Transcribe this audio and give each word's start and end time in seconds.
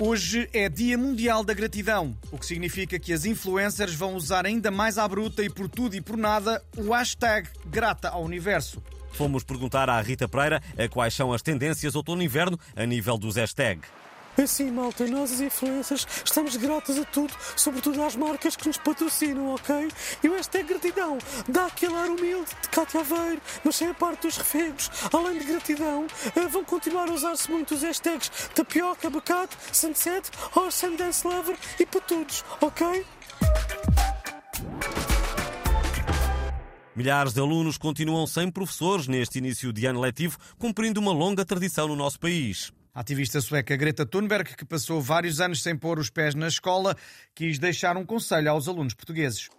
Hoje 0.00 0.48
é 0.52 0.68
Dia 0.68 0.98
Mundial 0.98 1.44
da 1.44 1.54
Gratidão, 1.54 2.16
o 2.32 2.36
que 2.36 2.44
significa 2.44 2.98
que 2.98 3.12
as 3.12 3.24
influencers 3.24 3.94
vão 3.94 4.16
usar 4.16 4.44
ainda 4.44 4.68
mais 4.68 4.98
à 4.98 5.06
bruta 5.06 5.40
e 5.40 5.48
por 5.48 5.68
tudo 5.68 5.94
e 5.94 6.00
por 6.00 6.16
nada 6.16 6.60
o 6.76 6.92
hashtag 6.92 7.48
Grata 7.66 8.08
ao 8.08 8.24
Universo. 8.24 8.82
Fomos 9.12 9.44
perguntar 9.44 9.88
à 9.88 10.00
Rita 10.00 10.26
Pereira 10.26 10.60
a 10.76 10.88
quais 10.88 11.14
são 11.14 11.32
as 11.32 11.42
tendências 11.42 11.94
outono-inverno 11.94 12.58
a 12.74 12.84
nível 12.84 13.16
dos 13.16 13.36
hashtags. 13.36 13.88
Assim, 14.36 14.70
malta, 14.70 15.06
nós 15.06 15.32
as 15.32 15.40
influências 15.40 16.06
estamos 16.24 16.56
gratas 16.56 16.98
a 16.98 17.04
tudo, 17.04 17.32
sobretudo 17.56 18.02
às 18.02 18.16
marcas 18.16 18.56
que 18.56 18.66
nos 18.66 18.76
patrocinam, 18.78 19.54
ok? 19.54 19.88
E 20.22 20.28
o 20.28 20.34
hashtag 20.34 20.68
gratidão 20.68 21.18
dá 21.48 21.66
aquele 21.66 21.94
ar 21.94 22.08
humilde 22.08 22.50
de 22.62 22.68
Cátia 22.68 23.00
Aveiro, 23.00 23.40
mas 23.62 23.76
sem 23.76 23.88
a 23.88 23.94
parte 23.94 24.22
dos 24.22 24.36
refegos. 24.36 24.90
Além 25.12 25.38
de 25.38 25.44
gratidão, 25.44 26.06
eh, 26.34 26.48
vão 26.48 26.64
continuar 26.64 27.08
a 27.08 27.12
usar-se 27.12 27.50
muito 27.50 27.74
os 27.74 27.82
hashtags 27.82 28.30
tapioca, 28.54 29.06
abacate, 29.06 29.56
sunset, 29.72 30.30
or 30.56 30.72
sundance 30.72 31.26
lover 31.26 31.56
e 31.78 31.86
patudos, 31.86 32.44
ok? 32.60 33.06
Milhares 36.96 37.32
de 37.32 37.40
alunos 37.40 37.76
continuam 37.76 38.26
sem 38.26 38.50
professores 38.50 39.08
neste 39.08 39.38
início 39.38 39.72
de 39.72 39.86
ano 39.86 40.00
letivo, 40.00 40.38
cumprindo 40.58 41.00
uma 41.00 41.12
longa 41.12 41.44
tradição 41.44 41.88
no 41.88 41.96
nosso 41.96 42.20
país. 42.20 42.72
A 42.94 43.00
ativista 43.00 43.40
sueca 43.40 43.74
Greta 43.74 44.06
Thunberg, 44.06 44.54
que 44.54 44.64
passou 44.64 45.00
vários 45.00 45.40
anos 45.40 45.60
sem 45.60 45.76
pôr 45.76 45.98
os 45.98 46.10
pés 46.10 46.32
na 46.32 46.46
escola, 46.46 46.96
quis 47.34 47.58
deixar 47.58 47.96
um 47.96 48.06
conselho 48.06 48.48
aos 48.48 48.68
alunos 48.68 48.94
portugueses. 48.94 49.50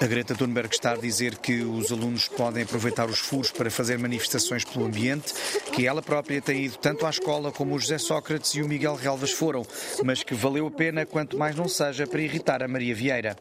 A 0.00 0.06
Greta 0.06 0.34
Thunberg 0.34 0.74
está 0.74 0.92
a 0.92 0.96
dizer 0.96 1.36
que 1.36 1.62
os 1.62 1.92
alunos 1.92 2.26
podem 2.26 2.64
aproveitar 2.64 3.08
os 3.08 3.20
furos 3.20 3.52
para 3.52 3.70
fazer 3.70 3.96
manifestações 3.96 4.64
pelo 4.64 4.86
ambiente, 4.86 5.32
que 5.72 5.86
ela 5.86 6.02
própria 6.02 6.42
tem 6.42 6.64
ido 6.64 6.78
tanto 6.78 7.06
à 7.06 7.10
escola 7.10 7.52
como 7.52 7.76
o 7.76 7.78
José 7.78 7.98
Sócrates 7.98 8.56
e 8.56 8.62
o 8.62 8.66
Miguel 8.66 8.96
Relvas 8.96 9.30
foram, 9.30 9.64
mas 10.04 10.24
que 10.24 10.34
valeu 10.34 10.66
a 10.66 10.70
pena 10.70 11.06
quanto 11.06 11.38
mais 11.38 11.54
não 11.54 11.68
seja 11.68 12.08
para 12.08 12.20
irritar 12.20 12.60
a 12.60 12.66
Maria 12.66 12.94
Vieira. 12.94 13.36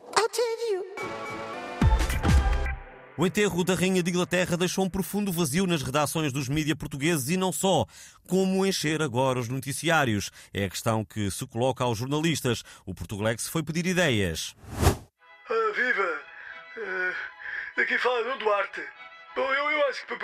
O 3.20 3.26
enterro 3.26 3.64
da 3.64 3.74
Rainha 3.74 4.04
de 4.04 4.12
Inglaterra 4.12 4.56
deixou 4.56 4.86
um 4.86 4.90
profundo 4.90 5.32
vazio 5.32 5.66
nas 5.66 5.82
redações 5.82 6.32
dos 6.32 6.48
mídia 6.48 6.76
portugueses 6.76 7.30
e 7.30 7.36
não 7.36 7.52
só. 7.52 7.88
Como 8.30 8.64
encher 8.64 9.02
agora 9.02 9.40
os 9.40 9.50
noticiários? 9.50 10.30
É 10.54 10.66
a 10.66 10.70
questão 10.70 11.04
que 11.04 11.32
se 11.32 11.48
coloca 11.48 11.84
aos 11.84 11.98
jornalistas. 11.98 12.64
O 12.86 12.94
Portugulex 12.94 13.50
foi 13.50 13.64
pedir 13.64 13.88
ideias. 13.88 14.56
Ah, 15.50 15.72
viva! 15.76 16.22
Uh, 16.78 17.82
aqui 17.82 17.98
fala 17.98 18.24
Dom 18.24 18.38
Duarte. 18.38 18.84
Bom, 19.36 19.52
eu, 19.52 19.72
eu 19.72 19.88
acho 19.88 20.06
que 20.06 20.16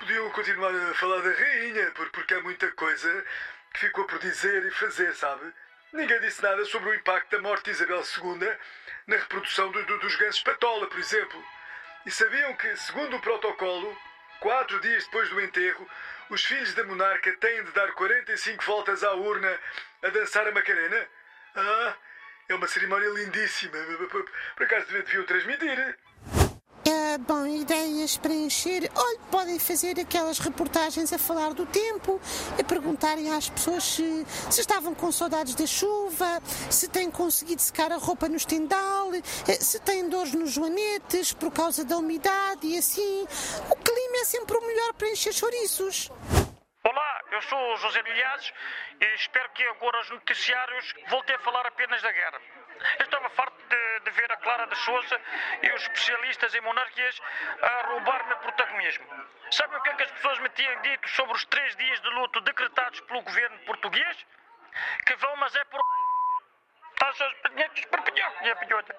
podiam 0.00 0.28
continuar 0.30 0.74
a 0.74 0.94
falar 0.94 1.20
da 1.20 1.30
rainha, 1.30 1.92
porque 2.12 2.34
há 2.34 2.42
muita 2.42 2.68
coisa 2.72 3.24
que 3.72 3.86
ficou 3.86 4.04
por 4.06 4.18
dizer 4.18 4.66
e 4.66 4.70
fazer, 4.72 5.14
sabe? 5.14 5.44
Ninguém 5.92 6.20
disse 6.20 6.42
nada 6.42 6.64
sobre 6.64 6.90
o 6.90 6.94
impacto 6.94 7.30
da 7.30 7.40
morte 7.40 7.66
de 7.66 7.70
Isabel 7.70 8.02
II 8.02 8.48
na 9.06 9.16
reprodução 9.16 9.70
do, 9.70 9.86
do, 9.86 9.98
dos 10.00 10.16
gansos 10.16 10.42
patola, 10.42 10.88
por 10.88 10.98
exemplo. 10.98 11.40
E 12.04 12.10
sabiam 12.10 12.54
que, 12.54 12.76
segundo 12.76 13.16
o 13.16 13.20
protocolo, 13.20 13.96
quatro 14.40 14.80
dias 14.80 15.04
depois 15.04 15.28
do 15.30 15.40
enterro, 15.40 15.88
os 16.30 16.44
filhos 16.44 16.74
da 16.74 16.82
monarca 16.84 17.32
têm 17.36 17.62
de 17.62 17.70
dar 17.72 17.92
45 17.92 18.64
voltas 18.64 19.04
à 19.04 19.12
urna 19.12 19.58
a 20.02 20.08
dançar 20.08 20.46
a 20.48 20.52
Macarena? 20.52 21.06
Ah, 21.54 21.96
é 22.48 22.54
uma 22.54 22.66
cerimónia 22.66 23.08
lindíssima. 23.08 23.78
Por 24.56 24.64
acaso 24.64 24.86
deviam 24.86 25.24
transmitir. 25.24 25.96
Ideias 27.72 28.18
para 28.18 28.34
encher. 28.34 28.90
Olha, 28.94 29.18
podem 29.30 29.58
fazer 29.58 29.98
aquelas 29.98 30.38
reportagens 30.38 31.10
a 31.10 31.16
falar 31.16 31.54
do 31.54 31.64
tempo, 31.64 32.20
a 32.60 32.62
perguntarem 32.62 33.32
às 33.32 33.48
pessoas 33.48 33.82
se, 33.82 34.26
se 34.50 34.60
estavam 34.60 34.94
com 34.94 35.10
saudades 35.10 35.54
da 35.54 35.66
chuva, 35.66 36.42
se 36.70 36.86
têm 36.86 37.10
conseguido 37.10 37.62
secar 37.62 37.90
a 37.90 37.96
roupa 37.96 38.28
no 38.28 38.36
estendal, 38.36 39.08
se 39.58 39.80
têm 39.80 40.06
dores 40.06 40.34
nos 40.34 40.50
joanetes 40.50 41.32
por 41.32 41.50
causa 41.50 41.82
da 41.82 41.96
umidade 41.96 42.66
e 42.66 42.76
assim. 42.76 43.26
O 43.70 43.76
clima 43.76 44.16
é 44.18 44.24
sempre 44.26 44.54
o 44.54 44.66
melhor 44.66 44.92
para 44.92 45.08
encher 45.08 45.32
chouriços. 45.32 46.10
Olá, 46.84 47.20
eu 47.30 47.40
sou 47.40 47.58
o 47.58 47.76
José 47.78 48.02
Milhazes 48.02 48.52
e 49.00 49.14
espero 49.14 49.48
que 49.54 49.62
agora 49.62 49.98
os 50.02 50.10
noticiários 50.10 50.92
voltem 51.08 51.36
a 51.36 51.38
falar 51.38 51.66
apenas 51.66 52.02
da 52.02 52.12
guerra. 52.12 52.38
Eu 52.98 53.04
estava 53.04 53.28
farto 53.30 53.56
de, 53.68 54.00
de, 54.00 54.10
ver 54.10 54.30
a 54.32 54.36
Clara 54.36 54.66
de 54.66 54.76
Souza 54.76 55.20
e 55.62 55.70
os 55.72 55.82
especialistas 55.82 56.54
em 56.54 56.60
monarquias 56.60 57.20
a 57.62 57.86
roubar-me 57.88 58.34
protagonismo. 58.36 59.06
Sabe 59.50 59.76
o 59.76 59.80
que 59.82 59.90
é 59.90 59.94
que 59.94 60.02
as 60.02 60.10
pessoas 60.12 60.38
me 60.40 60.48
tinham 60.50 60.80
dito 60.82 61.08
sobre 61.10 61.34
os 61.34 61.44
três 61.46 61.76
dias 61.76 62.00
de 62.00 62.08
luto 62.10 62.40
decretados 62.40 63.00
pelo 63.00 63.22
governo 63.22 63.58
português? 63.60 64.26
Que 65.06 65.14
vão, 65.16 65.36
mas 65.36 65.54
é 65.54 65.64
por. 65.64 65.80
Taxas, 66.98 67.32
pinhetos, 67.42 67.84
por 67.86 68.00
pinhão, 68.02 68.32
minha 68.40 68.56
pinhota. 68.56 68.96